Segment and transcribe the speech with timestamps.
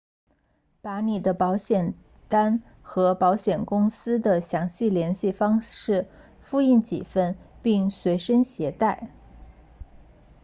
[0.81, 1.93] 把你的保险
[2.27, 6.07] 单和保险公司的详细联系方式
[6.39, 9.11] 复印几份并随身携带